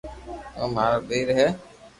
[0.57, 1.47] او مارو ٻئير ھي